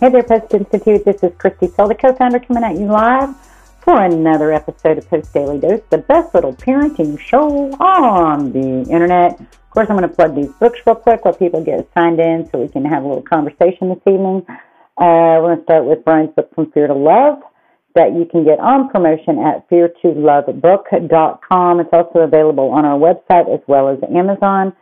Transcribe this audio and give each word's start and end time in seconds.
Hey 0.00 0.08
there, 0.08 0.24
Post 0.24 0.52
Institute. 0.52 1.04
This 1.04 1.22
is 1.22 1.30
Christy 1.38 1.68
Sell, 1.68 1.86
the 1.86 1.94
co-founder, 1.94 2.40
coming 2.40 2.64
at 2.64 2.74
you 2.74 2.86
live 2.86 3.32
for 3.80 4.02
another 4.02 4.52
episode 4.52 4.98
of 4.98 5.08
Post 5.08 5.32
Daily 5.32 5.60
Dose, 5.60 5.82
the 5.88 5.98
best 5.98 6.34
little 6.34 6.52
parenting 6.52 7.16
show 7.16 7.70
on 7.78 8.50
the 8.50 8.90
internet. 8.90 9.40
Of 9.40 9.70
course, 9.70 9.86
I'm 9.88 9.96
going 9.96 10.08
to 10.08 10.14
plug 10.14 10.34
these 10.34 10.50
books 10.58 10.80
real 10.84 10.96
quick 10.96 11.24
while 11.24 11.34
people 11.34 11.62
get 11.62 11.88
signed 11.94 12.18
in 12.18 12.48
so 12.50 12.58
we 12.58 12.66
can 12.66 12.84
have 12.84 13.04
a 13.04 13.06
little 13.06 13.22
conversation 13.22 13.88
this 13.88 14.00
evening. 14.04 14.44
Uh, 14.98 15.38
we're 15.38 15.54
going 15.54 15.58
to 15.58 15.62
start 15.62 15.84
with 15.84 16.04
Bryan's 16.04 16.34
book, 16.34 16.52
From 16.56 16.72
Fear 16.72 16.88
to 16.88 16.94
Love, 16.94 17.38
that 17.94 18.14
you 18.14 18.26
can 18.28 18.44
get 18.44 18.58
on 18.58 18.90
promotion 18.90 19.38
at 19.38 19.70
feartolovebook.com. 19.70 21.80
It's 21.80 21.92
also 21.92 22.18
available 22.18 22.70
on 22.70 22.84
our 22.84 22.98
website 22.98 23.48
as 23.54 23.60
well 23.68 23.88
as 23.88 23.98
Amazon. 24.12 24.72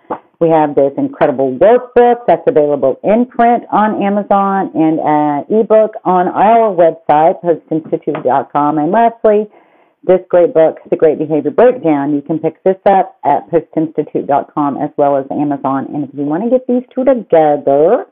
We 0.42 0.50
have 0.50 0.74
this 0.74 0.90
incredible 0.98 1.56
workbook 1.56 2.26
that's 2.26 2.42
available 2.48 2.98
in 3.04 3.26
print 3.26 3.62
on 3.70 4.02
Amazon 4.02 4.72
and 4.74 4.98
an 4.98 5.46
ebook 5.60 5.94
on 6.04 6.26
our 6.26 6.74
website, 6.74 7.38
postinstitute.com. 7.44 8.78
And 8.78 8.90
lastly, 8.90 9.46
this 10.02 10.18
great 10.28 10.52
book, 10.52 10.78
The 10.90 10.96
Great 10.96 11.20
Behavior 11.20 11.52
Breakdown, 11.52 12.12
you 12.12 12.22
can 12.22 12.40
pick 12.40 12.60
this 12.64 12.74
up 12.90 13.20
at 13.24 13.48
postinstitute.com 13.52 14.78
as 14.78 14.90
well 14.96 15.16
as 15.16 15.26
Amazon. 15.30 15.86
And 15.94 16.08
if 16.08 16.10
you 16.12 16.24
want 16.24 16.42
to 16.42 16.50
get 16.50 16.66
these 16.66 16.82
two 16.92 17.04
together, 17.04 18.06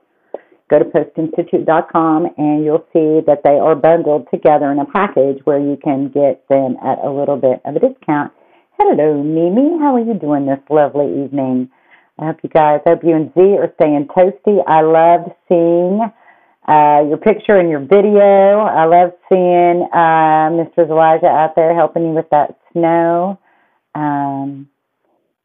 go 0.70 0.78
to 0.78 0.84
postinstitute.com 0.84 2.30
and 2.38 2.64
you'll 2.64 2.86
see 2.92 3.26
that 3.26 3.42
they 3.42 3.58
are 3.58 3.74
bundled 3.74 4.28
together 4.30 4.70
in 4.70 4.78
a 4.78 4.86
package 4.86 5.41
where 5.42 5.58
you 5.58 5.76
can 5.82 6.06
get 6.06 6.47
them 6.48 6.76
at 6.80 7.04
a 7.04 7.10
little 7.10 7.36
bit 7.36 7.60
of 7.64 7.74
a 7.74 7.80
discount. 7.80 8.30
Hello, 8.78 9.20
Mimi. 9.20 9.80
How 9.80 9.97
are 9.97 10.04
you 10.04 10.14
doing 10.14 10.47
this 10.47 10.60
lovely 10.70 11.24
evening? 11.24 11.70
I 12.20 12.26
hope 12.26 12.38
you 12.42 12.50
guys, 12.50 12.80
hope 12.84 13.00
you 13.02 13.16
and 13.16 13.32
Z 13.32 13.40
are 13.40 13.72
staying 13.76 14.08
toasty. 14.14 14.62
I 14.66 14.82
love 14.82 15.32
seeing 15.48 16.00
uh, 16.68 17.08
your 17.08 17.16
picture 17.16 17.56
and 17.56 17.70
your 17.70 17.80
video. 17.80 18.60
I 18.60 18.84
love 18.84 19.12
seeing 19.30 19.88
uh, 19.90 20.52
Mr. 20.52 20.88
Elijah 20.88 21.26
out 21.26 21.54
there 21.56 21.74
helping 21.74 22.04
you 22.04 22.10
with 22.10 22.28
that 22.30 22.58
snow. 22.72 23.38
Um, 23.94 24.68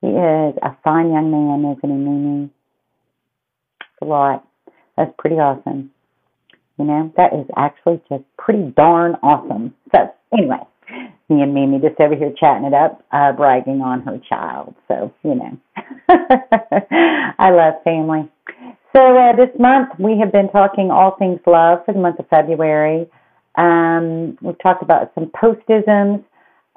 he 0.01 0.07
is 0.07 0.55
a 0.61 0.75
fine 0.83 1.13
young 1.13 1.31
man, 1.31 1.77
isn't 1.77 1.89
he, 1.89 1.95
Mimi? 1.95 2.49
a 4.01 4.05
lot. 4.05 4.47
That's 4.97 5.13
pretty 5.17 5.37
awesome. 5.37 5.91
You 6.77 6.85
know, 6.85 7.13
that 7.15 7.33
is 7.33 7.45
actually 7.55 8.01
just 8.09 8.23
pretty 8.37 8.73
darn 8.75 9.15
awesome. 9.23 9.73
So, 9.93 10.13
anyway, 10.33 10.59
me 11.29 11.41
and 11.41 11.53
Mimi 11.53 11.79
just 11.79 11.99
over 11.99 12.15
here 12.15 12.33
chatting 12.39 12.65
it 12.65 12.73
up, 12.73 13.03
uh, 13.11 13.31
bragging 13.31 13.81
on 13.81 14.01
her 14.01 14.19
child. 14.29 14.75
So, 14.87 15.13
you 15.23 15.35
know, 15.35 15.57
I 17.39 17.51
love 17.51 17.83
family. 17.83 18.29
So, 18.95 19.17
uh, 19.17 19.35
this 19.35 19.49
month 19.59 19.89
we 19.99 20.17
have 20.19 20.31
been 20.31 20.49
talking 20.49 20.91
all 20.91 21.15
things 21.17 21.39
love 21.45 21.79
for 21.85 21.93
the 21.93 21.99
month 21.99 22.19
of 22.19 22.27
February. 22.29 23.09
Um, 23.57 24.37
we've 24.41 24.59
talked 24.61 24.83
about 24.83 25.11
some 25.15 25.31
postisms. 25.31 26.23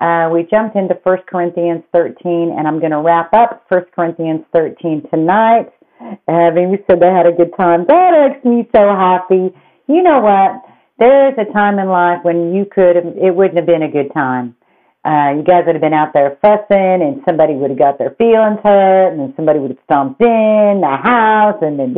Uh, 0.01 0.31
we 0.33 0.47
jumped 0.49 0.77
into 0.77 0.95
1 1.03 1.19
Corinthians 1.29 1.83
13, 1.93 2.55
and 2.57 2.69
I'm 2.69 2.79
going 2.79 2.93
to 2.93 3.01
wrap 3.01 3.33
up 3.35 3.65
1 3.69 3.87
Corinthians 3.95 4.45
13 4.55 5.09
tonight. 5.11 5.73
Uh, 6.01 6.51
Mimi 6.55 6.79
said 6.87 7.01
they 7.01 7.11
had 7.11 7.27
a 7.27 7.33
good 7.33 7.51
time. 7.57 7.85
That 7.89 8.31
makes 8.33 8.45
me 8.45 8.69
so 8.75 8.89
happy. 8.95 9.51
You 9.89 10.03
know 10.03 10.21
what? 10.21 10.78
There 10.99 11.29
is 11.31 11.35
a 11.39 11.53
time 11.53 11.79
in 11.79 11.89
life 11.89 12.21
when 12.23 12.55
you 12.55 12.65
could 12.65 12.97
have, 12.97 13.07
it 13.17 13.35
wouldn't 13.35 13.57
have 13.57 13.67
been 13.67 13.83
a 13.83 13.91
good 13.91 14.13
time. 14.13 14.57
Uh, 15.05 15.31
you 15.37 15.45
guys 15.45 15.63
would 15.65 15.77
have 15.77 15.81
been 15.81 15.95
out 15.95 16.13
there 16.13 16.37
fussing 16.43 17.01
and 17.01 17.23
somebody 17.25 17.55
would 17.55 17.71
have 17.71 17.79
got 17.79 17.99
their 17.99 18.11
feelings 18.19 18.59
hurt 18.65 19.15
and 19.15 19.33
somebody 19.37 19.61
would 19.61 19.71
have 19.71 19.79
stomped 19.85 20.21
in 20.21 20.81
the 20.83 20.97
house 21.01 21.63
and 21.63 21.79
then 21.79 21.95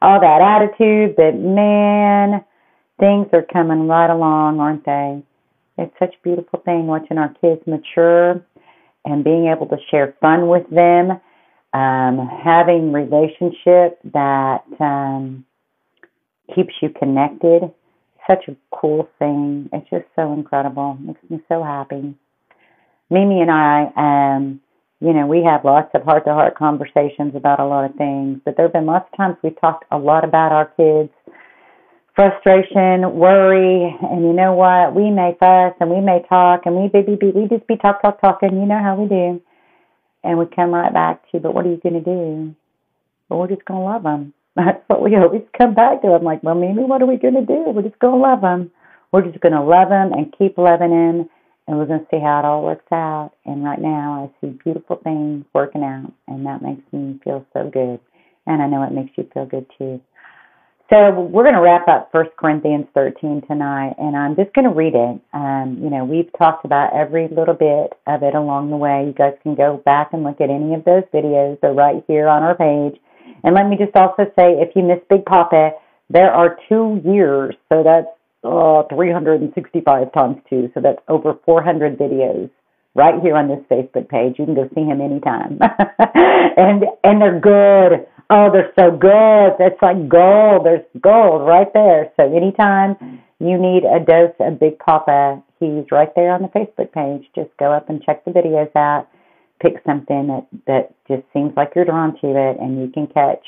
all 0.00 0.20
that 0.20 0.40
attitude. 0.40 1.16
But 1.16 1.34
man, 1.34 2.44
things 3.00 3.26
are 3.32 3.42
coming 3.42 3.88
right 3.88 4.08
along, 4.08 4.60
aren't 4.60 4.86
they? 4.86 5.22
It's 5.78 5.94
such 5.98 6.14
a 6.14 6.22
beautiful 6.22 6.60
thing 6.64 6.86
watching 6.86 7.18
our 7.18 7.34
kids 7.40 7.62
mature 7.66 8.40
and 9.04 9.24
being 9.24 9.52
able 9.54 9.66
to 9.66 9.76
share 9.90 10.14
fun 10.20 10.48
with 10.48 10.68
them, 10.70 11.20
um, 11.72 12.28
having 12.44 12.92
relationship 12.92 13.98
that 14.12 14.62
um, 14.80 15.44
keeps 16.54 16.74
you 16.80 16.90
connected. 16.90 17.62
Such 18.26 18.48
a 18.48 18.56
cool 18.74 19.08
thing. 19.18 19.70
It's 19.72 19.88
just 19.90 20.04
so 20.14 20.32
incredible. 20.32 20.98
Makes 21.00 21.22
me 21.30 21.40
so 21.48 21.62
happy. 21.62 22.14
Mimi 23.10 23.40
and 23.40 23.50
I, 23.50 23.90
um, 23.96 24.60
you 25.00 25.12
know, 25.12 25.26
we 25.26 25.42
have 25.44 25.64
lots 25.64 25.90
of 25.94 26.02
heart 26.02 26.24
to 26.26 26.32
heart 26.32 26.56
conversations 26.56 27.34
about 27.34 27.60
a 27.60 27.64
lot 27.64 27.88
of 27.88 27.96
things, 27.96 28.40
but 28.44 28.56
there 28.56 28.66
have 28.66 28.72
been 28.72 28.86
lots 28.86 29.08
of 29.12 29.16
times 29.16 29.36
we've 29.42 29.58
talked 29.60 29.84
a 29.90 29.96
lot 29.98 30.24
about 30.24 30.52
our 30.52 30.66
kids, 30.76 31.10
frustration, 32.14 33.14
worry, 33.14 33.96
and 34.02 34.24
you 34.24 34.32
know 34.32 34.52
what? 34.52 34.94
We 34.94 35.10
may 35.10 35.36
fuss 35.38 35.74
and 35.80 35.88
we 35.88 36.00
may 36.00 36.20
talk 36.28 36.62
and 36.66 36.74
we 36.76 36.88
be, 36.88 37.00
be, 37.02 37.30
we 37.30 37.48
just 37.48 37.66
be 37.66 37.76
talk, 37.76 38.02
talk, 38.02 38.20
talking. 38.20 38.58
You 38.58 38.66
know 38.66 38.82
how 38.82 38.96
we 38.96 39.08
do. 39.08 39.40
And 40.24 40.36
we 40.36 40.46
come 40.46 40.74
right 40.74 40.92
back 40.92 41.22
to, 41.30 41.38
but 41.38 41.54
what 41.54 41.64
are 41.64 41.70
you 41.70 41.80
going 41.80 41.94
to 41.94 42.00
do? 42.00 42.54
Well, 43.28 43.38
we're 43.38 43.48
just 43.48 43.64
going 43.64 43.80
to 43.80 43.86
love 43.86 44.02
them. 44.02 44.34
That's 44.56 44.82
what 44.88 45.02
we 45.02 45.14
always 45.16 45.42
come 45.56 45.74
back 45.74 46.02
to. 46.02 46.08
I'm 46.08 46.24
like, 46.24 46.42
well, 46.42 46.54
Mimi, 46.54 46.82
what 46.84 47.02
are 47.02 47.06
we 47.06 47.16
going 47.16 47.34
to 47.34 47.46
do? 47.46 47.64
We're 47.68 47.82
just 47.82 47.98
going 47.98 48.14
to 48.14 48.20
love 48.20 48.42
him. 48.42 48.70
We're 49.12 49.22
just 49.22 49.40
going 49.40 49.52
to 49.52 49.62
love 49.62 49.88
him 49.88 50.12
and 50.12 50.34
keep 50.36 50.58
loving 50.58 50.90
him, 50.90 51.28
and 51.66 51.78
we're 51.78 51.86
going 51.86 52.00
to 52.00 52.06
see 52.10 52.20
how 52.20 52.40
it 52.40 52.44
all 52.44 52.62
works 52.64 52.90
out. 52.92 53.32
And 53.46 53.64
right 53.64 53.80
now, 53.80 54.30
I 54.30 54.40
see 54.40 54.58
beautiful 54.64 54.96
things 54.96 55.44
working 55.54 55.82
out, 55.82 56.12
and 56.26 56.44
that 56.46 56.60
makes 56.62 56.82
me 56.92 57.18
feel 57.24 57.46
so 57.52 57.70
good. 57.72 58.00
And 58.46 58.62
I 58.62 58.66
know 58.66 58.82
it 58.82 58.92
makes 58.92 59.16
you 59.16 59.28
feel 59.32 59.46
good 59.46 59.66
too. 59.78 60.00
So 60.90 61.20
we're 61.20 61.42
going 61.42 61.54
to 61.54 61.60
wrap 61.60 61.86
up 61.86 62.08
First 62.10 62.30
Corinthians 62.38 62.86
13 62.94 63.42
tonight, 63.46 63.94
and 63.98 64.16
I'm 64.16 64.34
just 64.36 64.54
going 64.54 64.64
to 64.64 64.74
read 64.74 64.94
it. 64.94 65.20
Um, 65.34 65.78
you 65.82 65.90
know, 65.90 66.06
we've 66.06 66.30
talked 66.38 66.64
about 66.64 66.94
every 66.96 67.28
little 67.28 67.54
bit 67.54 67.92
of 68.06 68.22
it 68.22 68.34
along 68.34 68.70
the 68.70 68.76
way. 68.76 69.04
You 69.06 69.12
guys 69.12 69.34
can 69.42 69.54
go 69.54 69.82
back 69.84 70.14
and 70.14 70.24
look 70.24 70.40
at 70.40 70.48
any 70.48 70.72
of 70.72 70.84
those 70.84 71.04
videos. 71.12 71.60
They're 71.60 71.74
right 71.74 72.02
here 72.08 72.26
on 72.26 72.42
our 72.42 72.54
page. 72.54 72.98
And 73.44 73.54
let 73.54 73.68
me 73.68 73.76
just 73.76 73.94
also 73.96 74.24
say, 74.36 74.58
if 74.58 74.74
you 74.74 74.82
miss 74.82 74.98
Big 75.08 75.24
Papa, 75.24 75.72
there 76.10 76.32
are 76.32 76.58
two 76.68 77.00
years, 77.04 77.54
so 77.68 77.82
that's 77.82 78.08
uh, 78.44 78.82
365 78.94 80.12
times 80.12 80.36
two, 80.48 80.70
so 80.74 80.80
that's 80.80 81.00
over 81.08 81.34
400 81.44 81.98
videos 81.98 82.50
right 82.94 83.20
here 83.22 83.36
on 83.36 83.48
this 83.48 83.60
Facebook 83.70 84.08
page. 84.08 84.36
You 84.38 84.46
can 84.46 84.54
go 84.54 84.68
see 84.74 84.82
him 84.82 85.00
anytime, 85.00 85.58
and 86.14 86.84
and 87.04 87.20
they're 87.20 87.40
good. 87.40 88.06
Oh, 88.30 88.50
they're 88.52 88.72
so 88.78 88.90
good. 88.90 89.56
It's 89.58 89.80
like 89.80 90.08
gold. 90.08 90.66
There's 90.66 90.84
gold 91.00 91.46
right 91.46 91.72
there. 91.72 92.12
So 92.16 92.24
anytime 92.24 93.22
you 93.38 93.56
need 93.56 93.84
a 93.84 94.04
dose 94.04 94.34
of 94.40 94.60
Big 94.60 94.78
Papa, 94.78 95.42
he's 95.60 95.90
right 95.90 96.14
there 96.14 96.32
on 96.32 96.42
the 96.42 96.48
Facebook 96.48 96.92
page. 96.92 97.28
Just 97.34 97.56
go 97.58 97.72
up 97.72 97.88
and 97.88 98.02
check 98.02 98.24
the 98.24 98.30
videos 98.30 98.74
out 98.76 99.08
pick 99.60 99.74
something 99.86 100.28
that 100.28 100.46
that 100.66 100.94
just 101.08 101.22
seems 101.32 101.52
like 101.56 101.72
you're 101.74 101.84
drawn 101.84 102.12
to 102.20 102.28
it 102.28 102.58
and 102.60 102.80
you 102.80 102.90
can 102.92 103.06
catch 103.06 103.44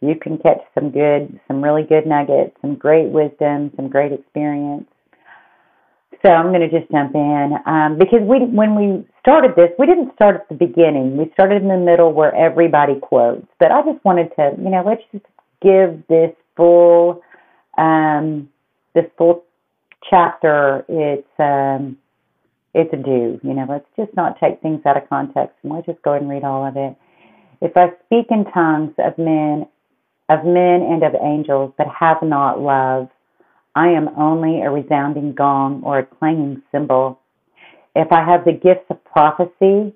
you 0.00 0.14
can 0.14 0.38
catch 0.38 0.60
some 0.74 0.90
good 0.90 1.38
some 1.48 1.62
really 1.62 1.82
good 1.82 2.06
nuggets 2.06 2.56
some 2.60 2.74
great 2.74 3.08
wisdom 3.08 3.70
some 3.76 3.88
great 3.88 4.12
experience. 4.12 4.86
So 6.22 6.30
i'm 6.30 6.52
going 6.52 6.68
to 6.68 6.70
just 6.70 6.90
jump 6.90 7.14
in 7.14 7.54
um, 7.66 7.98
because 7.98 8.20
we 8.22 8.44
when 8.44 8.74
we 8.74 9.06
started 9.20 9.52
this 9.56 9.70
we 9.78 9.86
didn't 9.86 10.14
start 10.14 10.36
at 10.36 10.48
the 10.48 10.54
beginning. 10.54 11.16
We 11.16 11.30
started 11.32 11.62
in 11.62 11.68
the 11.68 11.78
middle 11.78 12.12
where 12.12 12.34
everybody 12.34 12.98
quotes 13.00 13.46
but 13.58 13.72
i 13.72 13.82
just 13.82 14.04
wanted 14.04 14.34
to 14.36 14.52
you 14.58 14.70
know 14.70 14.82
let's 14.84 15.02
just 15.12 15.26
give 15.62 16.02
this 16.08 16.32
full 16.56 17.22
um, 17.78 18.48
this 18.94 19.06
full 19.16 19.44
chapter. 20.08 20.84
Its 20.88 21.28
um, 21.38 21.96
it's 22.74 22.92
a 22.92 22.96
do. 22.96 23.40
You 23.42 23.54
know, 23.54 23.66
let's 23.68 23.86
just 23.96 24.14
not 24.16 24.38
take 24.40 24.60
things 24.60 24.80
out 24.86 24.96
of 24.96 25.08
context 25.08 25.56
and 25.62 25.72
let's 25.72 25.86
just 25.86 26.02
go 26.02 26.12
ahead 26.12 26.22
and 26.22 26.30
read 26.30 26.44
all 26.44 26.66
of 26.66 26.76
it. 26.76 26.96
If 27.60 27.76
I 27.76 27.88
speak 28.06 28.26
in 28.30 28.44
tongues 28.52 28.94
of 28.98 29.18
men, 29.18 29.66
of 30.28 30.44
men 30.44 30.82
and 30.82 31.02
of 31.02 31.14
angels, 31.20 31.72
but 31.76 31.86
have 31.88 32.22
not 32.22 32.60
love, 32.60 33.08
I 33.74 33.88
am 33.88 34.08
only 34.16 34.62
a 34.62 34.70
resounding 34.70 35.34
gong 35.34 35.82
or 35.84 35.98
a 35.98 36.06
clanging 36.06 36.62
cymbal. 36.72 37.20
If 37.94 38.12
I 38.12 38.24
have 38.24 38.44
the 38.44 38.52
gifts 38.52 38.86
of 38.88 39.04
prophecy 39.04 39.94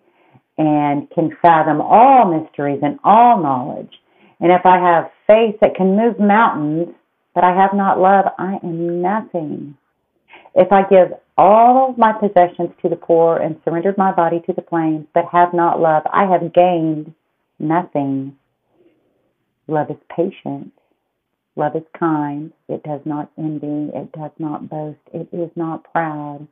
and 0.58 1.10
can 1.10 1.36
fathom 1.40 1.80
all 1.80 2.40
mysteries 2.40 2.80
and 2.82 2.98
all 3.02 3.42
knowledge, 3.42 3.92
and 4.40 4.52
if 4.52 4.66
I 4.66 4.78
have 4.78 5.10
faith 5.26 5.60
that 5.60 5.76
can 5.76 5.96
move 5.96 6.18
mountains, 6.18 6.94
but 7.34 7.44
I 7.44 7.54
have 7.54 7.72
not 7.72 7.98
love, 7.98 8.26
I 8.38 8.58
am 8.62 9.00
nothing. 9.00 9.76
If 10.54 10.70
I 10.70 10.82
give 10.88 11.18
all 11.36 11.94
my 11.98 12.12
possessions 12.12 12.70
to 12.82 12.88
the 12.88 12.96
poor 12.96 13.38
and 13.38 13.60
surrendered 13.64 13.98
my 13.98 14.12
body 14.12 14.40
to 14.46 14.52
the 14.52 14.62
flames, 14.62 15.06
but 15.12 15.24
have 15.32 15.52
not 15.52 15.80
love, 15.80 16.04
I 16.12 16.26
have 16.26 16.52
gained 16.52 17.12
nothing. 17.58 18.36
Love 19.66 19.90
is 19.90 19.96
patient. 20.14 20.72
Love 21.56 21.74
is 21.76 21.82
kind. 21.98 22.52
It 22.68 22.82
does 22.82 23.00
not 23.04 23.30
envy. 23.38 23.90
It 23.94 24.12
does 24.12 24.30
not 24.38 24.68
boast. 24.68 24.98
It 25.12 25.28
is 25.32 25.50
not 25.56 25.90
proud. 25.92 26.46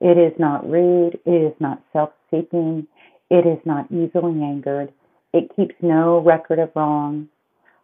It 0.00 0.16
is 0.16 0.38
not 0.38 0.68
rude. 0.68 1.18
It 1.24 1.52
is 1.52 1.54
not 1.60 1.82
self 1.92 2.10
seeking. 2.30 2.86
It 3.30 3.46
is 3.46 3.58
not 3.64 3.90
easily 3.90 4.42
angered. 4.42 4.92
It 5.32 5.54
keeps 5.54 5.74
no 5.80 6.20
record 6.20 6.58
of 6.58 6.70
wrong. 6.74 7.28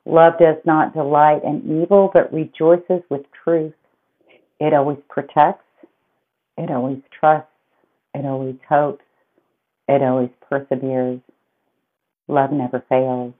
Love 0.04 0.34
does 0.38 0.56
not 0.64 0.94
delight 0.94 1.42
in 1.44 1.82
evil, 1.82 2.10
but 2.12 2.32
rejoices 2.32 3.02
with 3.10 3.22
truth. 3.44 3.74
It 4.60 4.72
always 4.72 4.98
protects. 5.08 5.64
It 6.56 6.70
always 6.70 7.00
trusts. 7.18 7.50
It 8.14 8.24
always 8.24 8.56
hopes. 8.68 9.04
It 9.88 10.02
always 10.02 10.30
perseveres. 10.48 11.20
Love 12.28 12.52
never 12.52 12.82
fails. 12.88 13.34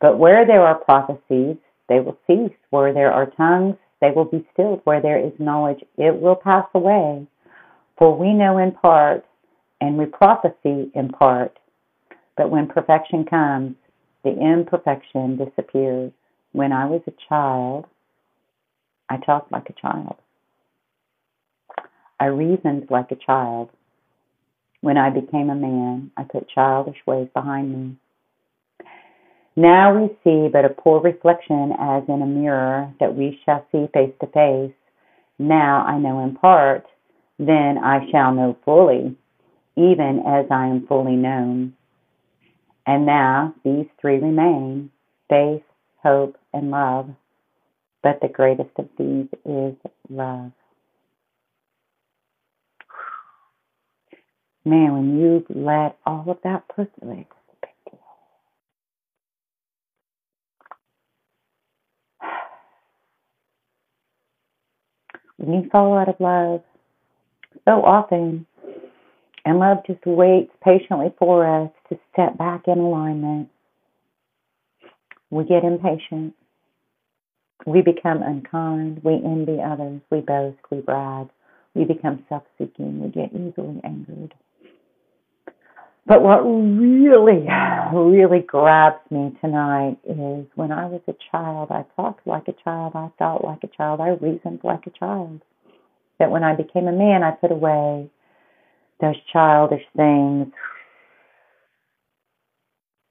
But 0.00 0.18
where 0.18 0.46
there 0.46 0.66
are 0.66 0.74
prophecies, 0.74 1.56
they 1.88 2.00
will 2.00 2.18
cease. 2.26 2.56
Where 2.70 2.92
there 2.92 3.12
are 3.12 3.26
tongues, 3.26 3.76
they 4.00 4.10
will 4.10 4.24
be 4.24 4.46
stilled. 4.52 4.80
Where 4.84 5.00
there 5.00 5.18
is 5.18 5.32
knowledge, 5.38 5.82
it 5.96 6.20
will 6.20 6.36
pass 6.36 6.66
away. 6.74 7.26
For 7.98 8.16
we 8.16 8.32
know 8.32 8.58
in 8.58 8.72
part, 8.72 9.24
and 9.80 9.96
we 9.96 10.06
prophesy 10.06 10.90
in 10.94 11.10
part. 11.10 11.58
But 12.36 12.50
when 12.50 12.66
perfection 12.66 13.24
comes, 13.24 13.76
the 14.24 14.30
imperfection 14.30 15.36
disappears. 15.36 16.12
When 16.52 16.72
I 16.72 16.86
was 16.86 17.02
a 17.06 17.12
child, 17.28 17.86
I 19.10 19.16
talked 19.16 19.50
like 19.50 19.68
a 19.68 19.80
child. 19.80 20.16
I 22.20 22.26
reasoned 22.26 22.86
like 22.90 23.10
a 23.10 23.16
child. 23.16 23.70
When 24.82 24.96
I 24.96 25.10
became 25.10 25.50
a 25.50 25.54
man, 25.56 26.12
I 26.16 26.22
put 26.22 26.48
childish 26.48 26.98
ways 27.06 27.28
behind 27.34 27.72
me. 27.72 27.96
Now 29.56 30.00
we 30.00 30.08
see 30.22 30.48
but 30.50 30.64
a 30.64 30.68
poor 30.68 31.00
reflection 31.00 31.72
as 31.78 32.04
in 32.08 32.22
a 32.22 32.26
mirror 32.26 32.94
that 33.00 33.16
we 33.16 33.40
shall 33.44 33.66
see 33.72 33.88
face 33.92 34.14
to 34.20 34.26
face. 34.28 34.74
Now 35.38 35.84
I 35.84 35.98
know 35.98 36.22
in 36.22 36.36
part, 36.36 36.86
then 37.38 37.78
I 37.82 38.08
shall 38.12 38.32
know 38.32 38.56
fully, 38.64 39.16
even 39.76 40.22
as 40.26 40.46
I 40.50 40.68
am 40.68 40.86
fully 40.86 41.16
known. 41.16 41.74
And 42.86 43.06
now 43.06 43.54
these 43.64 43.86
three 44.00 44.18
remain 44.18 44.90
faith, 45.28 45.62
hope, 46.02 46.36
and 46.52 46.70
love. 46.70 47.10
But 48.02 48.20
the 48.22 48.28
greatest 48.28 48.70
of 48.78 48.88
these 48.98 49.28
is 49.44 49.74
love. 50.08 50.52
Man, 54.64 54.92
when 54.92 55.18
you 55.18 55.44
let 55.50 55.98
all 56.06 56.24
of 56.30 56.38
that 56.44 56.68
percolate, 56.68 57.26
when 65.38 65.52
you 65.62 65.68
fall 65.70 65.98
out 65.98 66.08
of 66.08 66.20
love, 66.20 66.62
so 67.66 67.82
often, 67.82 68.46
and 69.44 69.58
love 69.58 69.78
just 69.86 70.04
waits 70.06 70.52
patiently 70.62 71.12
for 71.18 71.46
us 71.64 71.70
to 71.88 71.98
step 72.12 72.38
back 72.38 72.68
in 72.68 72.78
alignment. 72.78 73.48
We 75.30 75.44
get 75.44 75.64
impatient. 75.64 76.34
We 77.66 77.82
become 77.82 78.22
unkind. 78.22 79.02
We 79.04 79.14
envy 79.14 79.58
others. 79.60 80.00
We 80.10 80.20
boast. 80.20 80.58
We 80.70 80.80
brag. 80.80 81.28
We 81.74 81.84
become 81.84 82.24
self 82.28 82.42
seeking. 82.58 83.00
We 83.00 83.10
get 83.10 83.32
easily 83.32 83.80
angered. 83.84 84.34
But 86.06 86.22
what 86.22 86.40
really, 86.40 87.46
really 87.94 88.40
grabs 88.40 88.98
me 89.10 89.36
tonight 89.40 89.98
is 90.04 90.46
when 90.56 90.72
I 90.72 90.86
was 90.86 91.02
a 91.06 91.14
child, 91.30 91.70
I 91.70 91.84
talked 91.94 92.26
like 92.26 92.48
a 92.48 92.54
child, 92.64 92.94
I 92.96 93.10
thought 93.18 93.44
like 93.44 93.62
a 93.62 93.68
child, 93.68 94.00
I 94.00 94.08
reasoned 94.08 94.60
like 94.64 94.86
a 94.86 94.98
child. 94.98 95.40
That 96.18 96.30
when 96.30 96.42
I 96.42 96.56
became 96.56 96.88
a 96.88 96.92
man, 96.92 97.22
I 97.22 97.30
put 97.30 97.52
away 97.52 98.10
those 99.00 99.14
childish 99.32 99.84
things. 99.96 100.48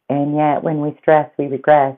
And 0.10 0.36
yet, 0.36 0.64
when 0.64 0.82
we 0.82 0.98
stress, 1.02 1.32
we 1.38 1.46
regress. 1.46 1.98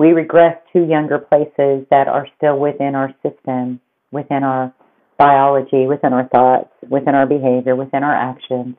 We 0.00 0.12
regress 0.12 0.56
to 0.72 0.82
younger 0.82 1.18
places 1.18 1.86
that 1.90 2.08
are 2.08 2.26
still 2.38 2.58
within 2.58 2.94
our 2.94 3.12
system, 3.22 3.82
within 4.10 4.44
our 4.44 4.72
biology, 5.18 5.86
within 5.86 6.14
our 6.14 6.26
thoughts, 6.26 6.70
within 6.88 7.14
our 7.14 7.26
behavior, 7.26 7.76
within 7.76 8.02
our 8.02 8.14
actions. 8.14 8.76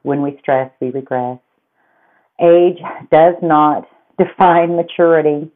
When 0.00 0.22
we 0.22 0.38
stress, 0.40 0.72
we 0.80 0.88
regress. 0.88 1.40
Age 2.40 2.78
does 3.10 3.34
not 3.42 3.86
define 4.18 4.76
maturity. 4.76 5.50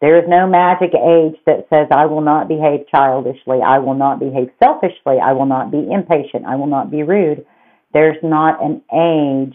There 0.00 0.16
is 0.16 0.24
no 0.26 0.46
magic 0.46 0.94
age 0.94 1.36
that 1.44 1.66
says, 1.68 1.88
I 1.90 2.06
will 2.06 2.22
not 2.22 2.48
behave 2.48 2.88
childishly, 2.90 3.58
I 3.62 3.80
will 3.80 3.92
not 3.92 4.18
behave 4.18 4.48
selfishly, 4.58 5.18
I 5.22 5.34
will 5.34 5.44
not 5.44 5.70
be 5.70 5.86
impatient, 5.92 6.46
I 6.46 6.56
will 6.56 6.66
not 6.66 6.90
be 6.90 7.02
rude. 7.02 7.44
There's 7.92 8.16
not 8.22 8.64
an 8.64 8.80
age 8.90 9.54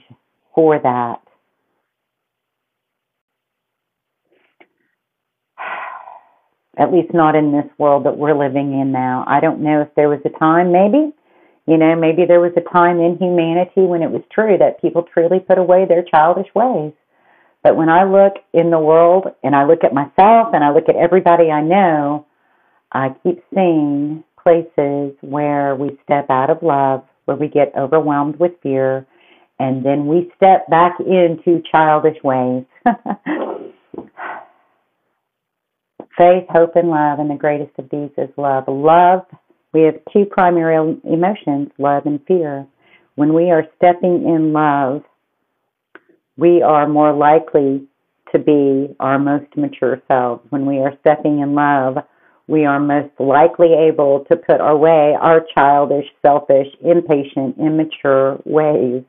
for 0.54 0.78
that. 0.78 1.27
At 6.78 6.94
least 6.94 7.14
not 7.14 7.36
in 7.36 7.52
this 7.52 7.70
world 7.78 8.06
that 8.06 8.18
we're 8.18 8.38
living 8.38 8.80
in 8.80 8.92
now. 8.92 9.26
I 9.28 9.40
don't 9.40 9.62
know 9.62 9.82
if 9.82 9.94
there 9.96 10.10
was 10.10 10.20
a 10.26 10.38
time, 10.38 10.72
maybe, 10.72 11.12
you 11.68 11.78
know, 11.78 11.96
maybe 11.96 12.26
there 12.26 12.40
was 12.40 12.54
a 12.56 12.62
time 12.62 13.00
in 13.00 13.18
humanity 13.18 13.82
when 13.82 14.02
it 14.02 14.12
was 14.12 14.22
true 14.32 14.58
that 14.58 14.82
people 14.82 15.04
truly 15.04 15.40
put 15.40 15.58
away 15.58 15.86
their 15.86 16.04
childish 16.04 16.48
ways. 16.56 16.94
But 17.64 17.76
when 17.76 17.90
I 17.90 18.06
look 18.06 18.36
in 18.54 18.70
the 18.70 18.80
world 18.80 19.26
and 19.44 19.56
I 19.56 19.66
look 19.66 19.84
at 19.84 19.94
myself 19.94 20.54
and 20.54 20.64
I 20.64 20.72
look 20.72 20.88
at 20.88 20.96
everybody 20.96 21.52
I 21.52 21.62
know, 21.62 22.26
I 22.92 23.10
keep 23.24 23.44
seeing 23.54 24.24
places 24.42 25.14
where 25.22 25.76
we 25.76 26.00
step 26.04 26.30
out 26.30 26.50
of 26.50 26.64
love, 26.64 27.04
where 27.26 27.36
we 27.36 27.50
get 27.50 27.74
overwhelmed 27.78 28.40
with 28.40 28.54
fear, 28.64 29.06
and 29.60 29.86
then 29.86 30.08
we 30.08 30.32
step 30.38 30.70
back 30.70 31.00
into 31.02 31.62
childish 31.70 32.18
ways. 32.24 32.64
Faith, 36.18 36.46
hope, 36.50 36.76
and 36.76 36.90
love, 36.90 37.20
and 37.20 37.30
the 37.30 37.36
greatest 37.36 37.78
of 37.78 37.90
these 37.92 38.10
is 38.18 38.30
love. 38.38 38.64
Love, 38.68 39.22
we 39.72 39.82
have 39.82 39.96
two 40.12 40.26
primary 40.26 40.76
emotions, 41.04 41.70
love 41.78 42.06
and 42.06 42.20
fear. 42.28 42.66
When 43.16 43.34
we 43.34 43.52
are 43.52 43.68
stepping 43.78 44.28
in 44.28 44.52
love, 44.52 45.04
we 46.36 46.62
are 46.64 46.88
more 46.88 47.14
likely 47.14 47.88
to 48.32 48.40
be 48.40 48.96
our 49.00 49.20
most 49.20 49.56
mature 49.56 50.02
selves. 50.08 50.44
When 50.50 50.66
we 50.66 50.80
are 50.80 50.94
stepping 51.02 51.40
in 51.40 51.54
love, 51.54 51.98
we 52.48 52.66
are 52.66 52.80
most 52.80 53.12
likely 53.20 53.74
able 53.74 54.26
to 54.30 54.38
put 54.38 54.60
away 54.60 55.16
our 55.20 55.46
childish, 55.54 56.06
selfish, 56.22 56.68
impatient, 56.84 57.58
immature 57.60 58.40
ways. 58.46 59.04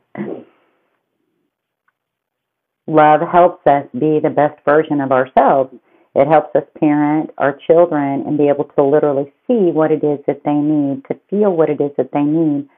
Love 2.87 3.21
helps 3.31 3.67
us 3.67 3.87
be 3.93 4.19
the 4.23 4.33
best 4.35 4.59
version 4.65 5.00
of 5.00 5.12
ourselves. 5.12 5.75
It 6.19 6.27
helps 6.27 6.55
us 6.57 6.65
parent 6.81 7.31
our 7.39 7.57
children 7.69 8.25
and 8.27 8.37
be 8.37 8.49
able 8.49 8.65
to 8.65 8.83
literally 8.83 9.33
see 9.47 9.71
what 9.71 9.93
it 9.93 10.03
is 10.03 10.19
that 10.27 10.43
they 10.45 10.53
need, 10.53 11.05
to 11.07 11.17
feel 11.31 11.53
what 11.53 11.71
it 11.71 11.81
is 11.81 11.93
that 11.97 12.11
they 12.13 12.25
need, 12.25 12.69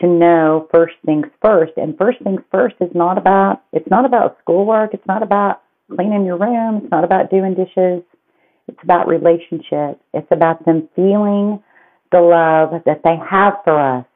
to 0.00 0.06
know 0.06 0.66
first 0.72 0.94
things 1.04 1.26
first. 1.44 1.72
And 1.76 1.98
first 1.98 2.18
things 2.24 2.40
first 2.50 2.76
is 2.80 2.88
not 2.94 3.18
about 3.18 3.60
it's 3.74 3.90
not 3.90 4.06
about 4.06 4.38
schoolwork, 4.40 4.94
it's 4.94 5.06
not 5.06 5.22
about 5.22 5.60
cleaning 5.94 6.24
your 6.24 6.38
room, 6.38 6.80
it's 6.82 6.90
not 6.90 7.04
about 7.04 7.30
doing 7.30 7.54
dishes. 7.54 8.02
It's 8.68 8.82
about 8.82 9.06
relationships. 9.06 10.02
It's 10.14 10.30
about 10.30 10.64
them 10.64 10.88
feeling 10.96 11.62
the 12.10 12.20
love 12.20 12.82
that 12.86 13.02
they 13.04 13.16
have 13.30 13.54
for 13.64 13.98
us. 13.98 14.06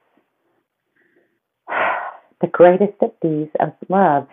The 2.40 2.48
greatest 2.48 3.00
of 3.00 3.12
these 3.22 3.46
is 3.60 3.72
love. 3.88 4.26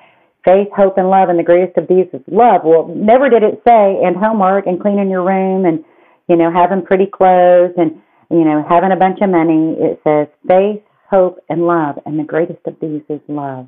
Faith, 0.45 0.69
hope, 0.75 0.97
and 0.97 1.09
love, 1.09 1.29
and 1.29 1.37
the 1.37 1.43
greatest 1.43 1.77
of 1.77 1.87
these 1.87 2.07
is 2.13 2.21
love. 2.27 2.61
Well, 2.63 2.87
never 2.87 3.29
did 3.29 3.43
it 3.43 3.61
say, 3.67 3.99
and 4.03 4.15
homework, 4.15 4.67
and 4.67 4.79
cleaning 4.79 5.09
your 5.09 5.25
room, 5.25 5.65
and, 5.65 5.83
you 6.27 6.37
know, 6.37 6.51
having 6.51 6.85
pretty 6.85 7.07
clothes, 7.07 7.73
and, 7.77 8.01
you 8.31 8.45
know, 8.45 8.63
having 8.67 8.91
a 8.91 8.95
bunch 8.95 9.19
of 9.21 9.29
money. 9.29 9.75
It 9.77 9.99
says 10.03 10.27
faith, 10.47 10.81
hope, 11.09 11.39
and 11.49 11.67
love. 11.67 11.99
And 12.05 12.17
the 12.17 12.23
greatest 12.23 12.59
of 12.65 12.77
these 12.81 13.01
is 13.09 13.19
love. 13.27 13.67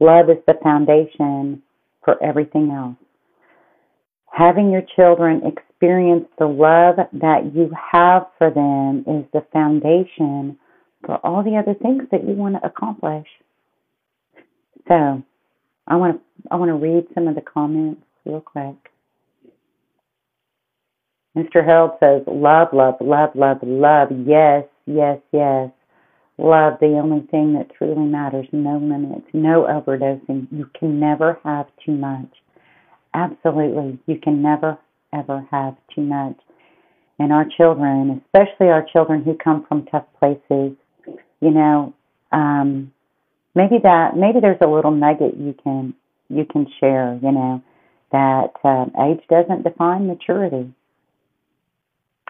Love 0.00 0.30
is 0.30 0.42
the 0.46 0.54
foundation 0.62 1.62
for 2.04 2.20
everything 2.22 2.70
else. 2.70 2.96
Having 4.32 4.70
your 4.70 4.82
children 4.96 5.42
experience 5.44 6.26
the 6.38 6.46
love 6.46 6.96
that 7.12 7.52
you 7.54 7.70
have 7.92 8.26
for 8.38 8.50
them 8.50 9.04
is 9.06 9.26
the 9.32 9.44
foundation 9.52 10.58
for 11.04 11.16
all 11.24 11.42
the 11.42 11.56
other 11.56 11.74
things 11.74 12.02
that 12.10 12.26
you 12.26 12.34
want 12.34 12.54
to 12.54 12.66
accomplish. 12.66 13.26
So, 14.88 15.22
I 15.90 15.96
want 15.96 16.16
to 16.16 16.22
I 16.50 16.56
want 16.56 16.70
to 16.70 16.74
read 16.74 17.06
some 17.14 17.28
of 17.28 17.34
the 17.34 17.42
comments 17.42 18.02
real 18.24 18.40
quick. 18.40 18.76
Mr. 21.36 21.64
Harold 21.64 21.92
says, 22.00 22.22
love, 22.26 22.68
love, 22.72 22.94
love, 23.00 23.30
love, 23.34 23.58
love. 23.62 24.08
Yes, 24.26 24.64
yes, 24.86 25.18
yes. 25.32 25.70
Love, 26.38 26.74
the 26.80 26.98
only 27.02 27.26
thing 27.30 27.52
that 27.54 27.70
truly 27.76 28.06
matters. 28.06 28.46
No 28.52 28.78
limits, 28.78 29.26
no 29.32 29.62
overdosing. 29.64 30.48
You 30.50 30.68
can 30.78 30.98
never 30.98 31.38
have 31.44 31.66
too 31.84 31.92
much. 31.92 32.30
Absolutely. 33.14 33.98
You 34.06 34.18
can 34.18 34.42
never, 34.42 34.78
ever 35.12 35.46
have 35.50 35.76
too 35.94 36.02
much. 36.02 36.36
And 37.18 37.32
our 37.32 37.44
children, 37.56 38.22
especially 38.24 38.68
our 38.68 38.86
children 38.92 39.22
who 39.22 39.34
come 39.34 39.66
from 39.68 39.84
tough 39.86 40.06
places, 40.18 40.76
you 41.40 41.50
know, 41.50 41.94
um, 42.32 42.92
maybe 43.54 43.76
that, 43.82 44.16
maybe 44.16 44.40
there's 44.40 44.60
a 44.60 44.66
little 44.66 44.90
nugget 44.90 45.36
you 45.36 45.54
can, 45.62 45.94
you 46.28 46.44
can 46.44 46.66
share, 46.78 47.18
you 47.22 47.32
know, 47.32 47.62
that 48.12 48.52
uh, 48.64 48.86
age 49.06 49.22
doesn't 49.28 49.62
define 49.62 50.06
maturity. 50.06 50.72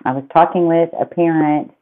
I 0.05 0.13
was 0.13 0.25
talking 0.33 0.67
with 0.67 0.91
a 0.99 1.05
parent 1.05 1.73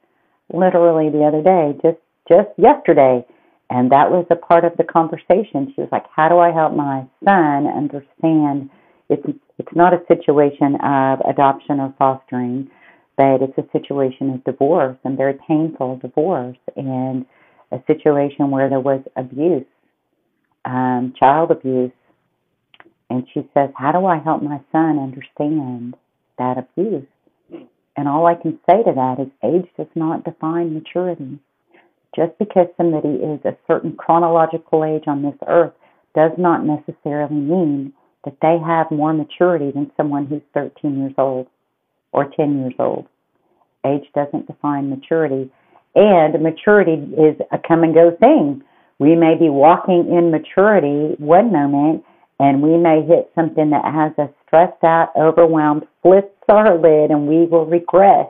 literally 0.53 1.11
the 1.11 1.25
other 1.25 1.43
day, 1.43 1.79
just 1.83 1.99
just 2.29 2.49
yesterday, 2.59 3.25
and 3.71 3.91
that 3.93 4.11
was 4.11 4.27
a 4.31 4.37
part 4.37 4.65
of 4.65 4.77
the 4.77 4.85
conversation. 4.85 5.73
She 5.75 5.81
was 5.81 5.89
like, 5.91 6.05
"How 6.15 6.29
do 6.29 6.39
I 6.39 6.51
help 6.51 6.75
my 6.75 7.07
son 7.25 7.67
understand 7.67 8.71
it's 9.09 9.23
it's 9.59 9.75
not 9.75 9.95
a 9.95 10.05
situation 10.07 10.77
of 10.83 11.21
adoption 11.29 11.81
or 11.81 11.95
fostering, 11.99 12.71
but 13.17 13.43
it's 13.43 13.59
a 13.59 13.67
situation 13.73 14.31
of 14.31 14.45
divorce 14.45 14.99
and 15.05 15.17
very 15.17 15.39
painful 15.49 15.97
divorce 15.97 16.59
and 16.77 17.25
a 17.71 17.83
situation 17.87 18.51
where 18.51 18.69
there 18.69 18.81
was 18.81 19.03
abuse, 19.17 19.67
um, 20.65 21.15
child 21.19 21.51
abuse." 21.51 21.93
And 23.11 23.27
she 23.33 23.49
says, 23.55 23.71
"How 23.75 23.93
do 23.93 24.07
I 24.07 24.19
help 24.19 24.43
my 24.43 24.61
son 24.73 24.99
understand 24.99 25.97
that 26.37 26.59
abuse?" 26.59 27.07
And 27.97 28.07
all 28.07 28.27
I 28.27 28.37
can 28.37 28.59
say 28.65 28.83
to 28.85 28.93
that 28.93 29.19
is 29.19 29.29
age 29.43 29.69
does 29.77 29.89
not 29.97 30.25
define 30.25 30.73
maturity. 30.73 31.41
Just 32.15 32.39
because 32.39 32.69
somebody 32.77 33.17
is 33.17 33.45
a 33.45 33.57
certain 33.67 33.97
chronological 33.97 34.85
age 34.85 35.05
on 35.07 35.23
this 35.23 35.37
earth 35.47 35.73
does 36.15 36.33
not 36.39 36.65
necessarily 36.65 37.35
mean 37.35 37.93
that 38.25 38.37
they 38.41 38.59
have 38.59 38.91
more 38.91 39.13
maturity 39.13 39.71
than 39.71 39.91
someone 39.97 40.27
who's 40.27 40.43
13 40.55 40.99
years 40.99 41.15
old 41.19 41.49
or 42.13 42.25
10 42.25 42.61
years 42.61 42.75
old. 42.79 43.07
Age 43.85 44.07
doesn't 44.15 44.47
define 44.47 44.91
maturity. 44.91 45.51
And 45.99 46.41
maturity 46.41 46.93
is 47.19 47.35
a 47.51 47.59
come 47.59 47.83
and 47.83 47.93
go 47.93 48.13
thing. 48.21 48.63
We 49.01 49.17
may 49.17 49.35
be 49.35 49.49
walking 49.49 50.07
in 50.09 50.31
maturity 50.31 51.17
one 51.19 51.53
moment 51.53 52.05
and 52.39 52.63
we 52.63 52.77
may 52.77 53.03
hit 53.03 53.33
something 53.35 53.71
that 53.71 53.85
has 53.85 54.13
us 54.17 54.33
stressed 54.47 54.85
out, 54.85 55.11
overwhelmed, 55.17 55.89
flips 56.03 56.37
our 56.49 56.79
lid, 56.79 57.11
and 57.11 57.27
we 57.27 57.47
will 57.47 57.67
regress 57.67 58.29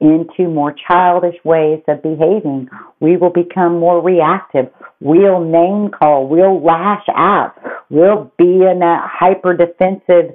into 0.00 0.48
more 0.48 0.74
childish 0.88 1.36
ways 1.44 1.80
of 1.86 2.02
behaving. 2.02 2.68
We 2.98 3.16
will 3.16 3.30
become 3.30 3.78
more 3.78 4.02
reactive. 4.02 4.72
We'll 4.98 5.44
name 5.44 5.92
call. 5.92 6.26
We'll 6.26 6.60
lash 6.60 7.04
out. 7.14 7.54
We'll 7.88 8.32
be 8.36 8.64
in 8.68 8.80
that 8.80 9.08
hyper 9.08 9.54
defensive 9.54 10.34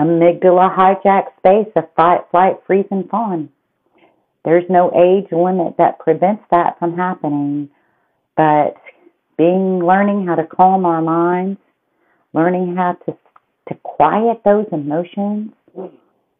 amygdala 0.00 0.74
hijack 0.74 1.26
space 1.38 1.70
of 1.76 1.84
fight, 1.94 2.22
flight, 2.32 2.56
freeze, 2.66 2.86
and 2.90 3.08
fawn. 3.08 3.50
There's 4.44 4.64
no 4.68 4.90
age 4.94 5.30
limit 5.30 5.76
that 5.78 5.98
prevents 5.98 6.42
that 6.50 6.78
from 6.78 6.96
happening, 6.96 7.70
but 8.36 8.74
being 9.38 9.78
learning 9.84 10.26
how 10.26 10.34
to 10.34 10.46
calm 10.46 10.84
our 10.84 11.02
minds, 11.02 11.60
learning 12.32 12.74
how 12.76 12.96
to 13.06 13.16
to 13.68 13.74
quiet 13.84 14.42
those 14.44 14.66
emotions, 14.72 15.52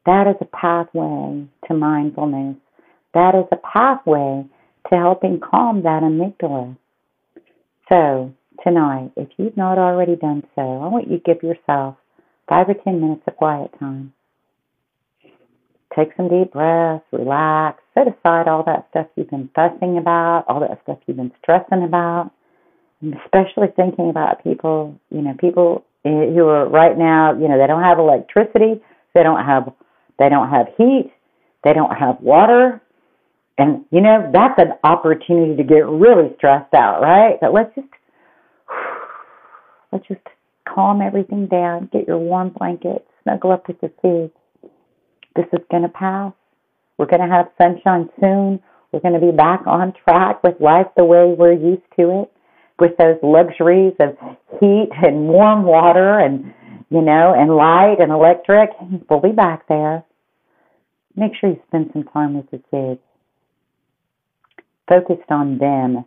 that 0.06 0.26
is 0.26 0.37
a 0.40 0.44
pathway 0.44 1.47
to 1.68 1.75
mindfulness. 1.75 2.56
That 3.14 3.35
is 3.35 3.47
a 3.52 3.56
pathway 3.56 4.44
to 4.90 4.97
helping 4.97 5.38
calm 5.38 5.82
that 5.85 6.02
amygdala. 6.02 6.76
So, 7.88 8.32
tonight, 8.64 9.12
if 9.16 9.28
you've 9.37 9.56
not 9.56 9.78
already 9.78 10.16
done 10.16 10.42
so, 10.54 10.62
I 10.62 10.88
want 10.88 11.09
you 11.09 11.18
to 11.18 11.23
give 11.23 11.42
yourself 11.42 11.97
five 12.49 12.68
or 12.68 12.75
ten 12.75 13.00
minutes 13.00 13.23
of 13.26 13.37
quiet 13.37 13.71
time. 13.78 14.12
Take 15.94 16.16
some 16.16 16.28
deep 16.28 16.52
breaths, 16.52 17.04
relax, 17.12 17.82
set 17.94 18.06
aside 18.08 18.49
all 18.49 18.62
that 18.64 18.87
stuff 18.90 19.06
you've 19.16 19.30
been 19.30 19.50
fussing 19.54 19.99
about, 19.99 20.44
all 20.49 20.61
that 20.61 20.80
stuff 20.82 20.99
you've 21.06 21.18
been 21.18 21.32
stressing 21.42 21.82
about, 21.84 22.30
especially 23.25 23.68
thinking 23.76 24.08
about 24.08 24.42
people, 24.42 24.99
you 25.11 25.20
know, 25.20 25.34
people 25.38 25.84
eh, 26.04 26.08
who 26.08 26.46
are 26.49 26.68
right 26.68 26.96
now, 26.96 27.32
you 27.32 27.49
know, 27.49 27.58
they 27.58 27.66
don't 27.66 27.82
have 27.82 27.99
electricity, 27.99 28.80
they 29.14 29.22
don't 29.22 29.44
have 29.44 29.72
they 30.18 30.28
don't 30.28 30.50
have 30.50 30.68
heat, 30.78 31.12
they 31.64 31.72
don't 31.72 31.94
have 31.94 32.20
water. 32.20 32.80
And 33.58 33.84
you 33.90 34.00
know, 34.00 34.30
that's 34.32 34.58
an 34.58 34.72
opportunity 34.84 35.56
to 35.56 35.64
get 35.64 35.87
really 35.87 36.32
stressed 36.37 36.72
out, 36.75 37.02
right? 37.02 37.37
But 37.40 37.52
let's 37.52 37.75
just 37.75 37.88
let's 39.92 40.06
just 40.06 40.20
calm 40.66 41.02
everything 41.02 41.49
down, 41.49 41.90
get 41.92 42.06
your 42.06 42.18
warm 42.18 42.50
blanket, 42.50 43.06
snuggle 43.22 43.52
up 43.52 43.68
with 43.68 43.76
your 43.82 43.90
kids. 44.00 44.32
This 45.37 45.47
is 45.53 45.61
going 45.71 45.83
to 45.83 45.89
pass. 45.89 46.33
We're 46.99 47.07
going 47.07 47.23
to 47.23 47.35
have 47.35 47.51
sunshine 47.59 48.11
soon. 48.21 48.61
We're 48.93 49.01
going 49.01 49.19
to 49.19 49.27
be 49.27 49.33
back 49.33 49.67
on 49.67 49.95
track 50.05 50.43
with 50.43 50.61
life 50.61 50.87
the 50.97 51.05
way 51.05 51.35
we're 51.37 51.53
used 51.53 51.83
to 51.99 52.23
it 52.23 52.33
with 52.79 52.97
those 52.99 53.19
luxuries 53.23 53.95
of 54.01 54.17
heat 54.61 54.89
and 55.03 55.29
warm 55.29 55.65
water 55.65 56.19
and 56.19 56.53
you 56.91 57.01
know 57.01 57.35
and 57.37 57.55
light 57.55 57.97
and 58.01 58.12
electric. 58.12 58.71
We'll 59.09 59.21
be 59.21 59.33
back 59.33 59.67
there. 59.69 60.05
Make 61.17 61.33
sure 61.41 61.51
you 61.51 61.61
spend 61.69 61.91
some 61.93 62.05
time 62.05 62.35
with 62.35 62.47
your 62.53 62.62
kids. 62.71 63.01
Focused 64.89 65.31
on 65.31 65.59
them 65.59 66.05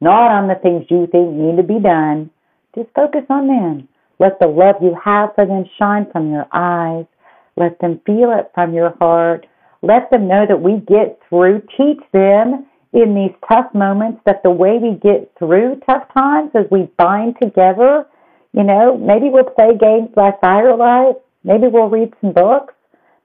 not 0.00 0.30
on 0.30 0.48
the 0.48 0.56
things 0.56 0.86
you 0.90 1.06
think 1.10 1.32
need 1.32 1.56
to 1.56 1.62
be 1.62 1.80
done. 1.80 2.30
Just 2.74 2.90
focus 2.94 3.24
on 3.30 3.46
them. 3.46 3.88
Let 4.18 4.38
the 4.40 4.46
love 4.46 4.76
you 4.82 4.96
have 5.02 5.34
for 5.34 5.46
them 5.46 5.64
shine 5.78 6.06
from 6.10 6.30
your 6.30 6.46
eyes 6.52 7.06
let 7.56 7.78
them 7.80 8.00
feel 8.06 8.32
it 8.32 8.50
from 8.54 8.74
your 8.74 8.94
heart 8.98 9.46
let 9.82 10.10
them 10.10 10.26
know 10.26 10.44
that 10.48 10.60
we 10.60 10.80
get 10.80 11.20
through 11.28 11.62
teach 11.76 12.00
them 12.12 12.66
in 12.92 13.14
these 13.14 13.34
tough 13.48 13.72
moments 13.74 14.20
that 14.24 14.42
the 14.42 14.50
way 14.50 14.78
we 14.78 14.98
get 14.98 15.30
through 15.38 15.80
tough 15.86 16.08
times 16.12 16.50
is 16.54 16.64
we 16.70 16.88
bind 16.96 17.36
together. 17.40 18.06
You 18.52 18.64
know, 18.64 18.96
maybe 18.96 19.28
we'll 19.28 19.44
play 19.44 19.76
games 19.78 20.08
by 20.14 20.32
firelight. 20.40 21.16
Maybe 21.44 21.68
we'll 21.68 21.90
read 21.90 22.14
some 22.20 22.32
books. 22.32 22.74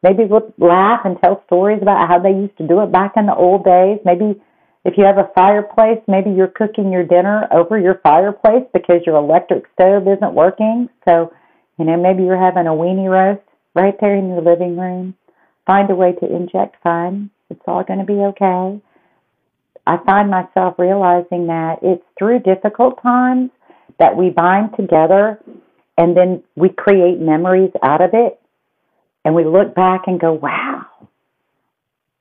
Maybe 0.04 0.26
we'll 0.26 0.54
laugh 0.58 1.02
and 1.06 1.18
tell 1.22 1.42
stories 1.46 1.82
about 1.82 2.08
how 2.08 2.20
they 2.20 2.32
used 2.32 2.58
to 2.58 2.68
do 2.68 2.82
it 2.82 2.92
back 2.92 3.14
in 3.16 3.28
the 3.28 3.36
old 3.36 3.64
days. 3.64 4.00
Maybe 4.04 4.42
if 4.84 4.98
you 4.98 5.06
have 5.06 5.18
a 5.18 5.30
fireplace, 5.34 6.02
maybe 6.08 6.32
you're 6.32 6.48
cooking 6.48 6.92
your 6.92 7.04
dinner 7.04 7.48
over 7.52 7.80
your 7.80 8.02
fireplace 8.04 8.66
because 8.74 9.02
your 9.06 9.16
electric 9.16 9.66
stove 9.74 10.08
isn't 10.08 10.34
working. 10.34 10.90
So, 11.08 11.32
you 11.80 11.86
know, 11.86 11.98
maybe 11.98 12.24
you're 12.24 12.42
having 12.42 12.68
a 12.68 12.72
weenie 12.72 13.10
roast 13.10 13.46
right 13.74 13.96
there 14.00 14.16
in 14.16 14.30
your 14.30 14.42
living 14.42 14.78
room. 14.78 15.16
Find 15.66 15.90
a 15.90 15.96
way 15.96 16.14
to 16.14 16.26
inject 16.26 16.82
fun. 16.84 17.30
It's 17.50 17.62
all 17.68 17.84
going 17.84 18.00
to 18.00 18.06
be 18.06 18.14
okay. 18.14 18.82
I 19.86 19.98
find 20.06 20.30
myself 20.30 20.76
realizing 20.78 21.48
that 21.48 21.80
it's 21.82 22.04
through 22.18 22.40
difficult 22.40 23.02
times 23.02 23.50
that 24.00 24.16
we 24.16 24.30
bind 24.30 24.76
together 24.76 25.40
and 25.98 26.16
then 26.16 26.44
we 26.56 26.70
create 26.70 27.20
memories 27.20 27.72
out 27.84 28.02
of 28.02 28.12
it 28.14 28.40
and 29.26 29.36
we 29.36 29.44
look 29.44 29.76
back 29.76 30.04
and 30.08 30.20
go, 30.20 30.34
wow. 30.34 30.86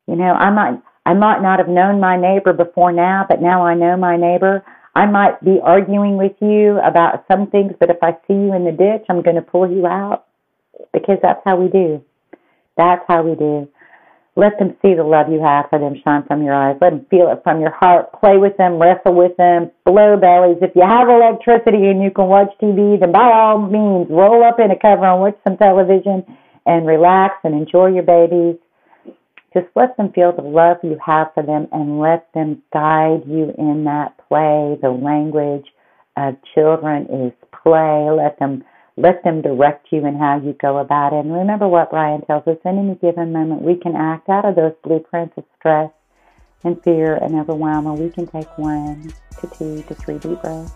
You 0.07 0.16
know, 0.16 0.33
I 0.33 0.50
might 0.50 0.83
I 1.07 1.14
might 1.14 1.40
not 1.40 1.59
have 1.59 1.69
known 1.69 1.99
my 2.00 2.16
neighbor 2.16 2.52
before 2.52 2.92
now, 2.92 3.25
but 3.28 3.40
now 3.40 3.62
I 3.64 3.75
know 3.75 3.97
my 3.97 4.16
neighbor. 4.16 4.62
I 4.95 5.07
might 5.07 5.42
be 5.42 5.59
arguing 5.62 6.16
with 6.16 6.33
you 6.40 6.78
about 6.78 7.25
some 7.26 7.47
things, 7.49 7.73
but 7.78 7.90
if 7.90 7.97
I 8.02 8.12
see 8.26 8.35
you 8.35 8.54
in 8.54 8.64
the 8.64 8.73
ditch, 8.73 9.07
I'm 9.09 9.23
going 9.23 9.37
to 9.37 9.42
pull 9.42 9.71
you 9.71 9.87
out 9.87 10.26
because 10.92 11.18
that's 11.22 11.40
how 11.44 11.56
we 11.56 11.68
do. 11.68 12.02
That's 12.76 13.02
how 13.08 13.22
we 13.22 13.34
do. 13.34 13.68
Let 14.37 14.58
them 14.58 14.76
see 14.80 14.94
the 14.94 15.02
love 15.04 15.26
you 15.30 15.42
have 15.42 15.66
for 15.68 15.78
them 15.78 16.00
shine 16.02 16.25
from 16.26 16.42
your 16.42 16.54
eyes. 16.54 16.78
Let 16.80 16.90
them 16.90 17.06
feel 17.10 17.30
it 17.30 17.42
from 17.42 17.60
your 17.60 17.72
heart. 17.72 18.12
Play 18.20 18.38
with 18.38 18.56
them, 18.56 18.80
wrestle 18.80 19.14
with 19.14 19.37
them, 19.37 19.70
blow 19.84 20.16
bellies. 20.16 20.58
If 20.62 20.70
you 20.76 20.82
have 20.82 21.08
electricity 21.08 21.90
and 21.90 22.02
you 22.02 22.10
can 22.10 22.26
watch 22.26 22.49
TV, 22.62 22.99
then 22.99 23.12
by 23.12 23.28
all 23.32 23.58
means, 23.58 24.06
roll 24.08 24.44
up 24.44 24.60
in 24.60 24.70
a 24.70 24.78
cover 24.78 25.04
and 25.04 25.20
watch 25.20 25.37
some 25.42 25.56
television 25.56 26.25
and 26.64 26.87
relax 26.87 27.34
and 27.44 27.54
enjoy 27.54 27.88
your 27.88 28.04
babies. 28.04 28.56
Just 29.52 29.66
let 29.75 29.96
them 29.96 30.12
feel 30.12 30.32
the 30.32 30.42
love 30.42 30.78
you 30.84 30.96
have 31.04 31.34
for 31.34 31.42
them 31.42 31.66
and 31.72 31.99
let 31.99 32.32
them 32.32 32.62
guide 32.72 33.26
you 33.26 33.52
in 33.58 33.84
that 33.84 34.16
play. 34.28 34.78
The 34.80 34.90
language 34.90 35.66
of 36.16 36.37
children 36.54 37.06
is 37.10 37.32
play. 37.62 38.08
Let 38.10 38.38
them 38.38 38.62
let 38.97 39.23
them 39.25 39.42
direct 39.42 39.88
you 39.90 40.04
in 40.06 40.16
how 40.16 40.40
you 40.40 40.52
go 40.61 40.78
about 40.78 41.12
it. 41.12 41.25
And 41.25 41.32
remember 41.32 41.68
what 41.68 41.90
Bryan 41.90 42.23
tells 42.23 42.47
us 42.47 42.59
in 42.64 42.78
any 42.78 42.94
given 42.97 43.32
moment, 43.32 43.62
we 43.62 43.76
can 43.76 43.97
act 43.97 44.28
out 44.28 44.44
of 44.44 44.56
those 44.56 44.75
blueprints 44.82 45.37
of 45.37 45.44
stress 45.59 45.90
and 46.64 46.82
fear 46.82 47.16
and 47.16 47.35
overwhelm, 47.35 47.87
and 47.87 47.99
we 47.99 48.11
can 48.11 48.26
take 48.26 48.59
one 48.59 49.12
to 49.40 49.47
two 49.56 49.82
to 49.82 49.94
three 49.94 50.18
deep 50.18 50.40
breaths. 50.42 50.73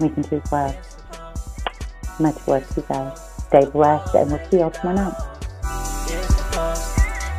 We 0.00 0.08
can 0.08 0.24
choose 0.24 0.50
love. 0.50 0.76
Much 2.18 2.48
love 2.48 2.68
to 2.68 2.80
you 2.80 2.86
guys. 2.88 3.20
Stay 3.48 3.64
blessed, 3.66 4.14
and 4.14 4.30
we'll 4.30 4.50
see 4.50 4.58
y'all 4.58 4.70
tomorrow 4.70 5.10
night. 5.10 5.30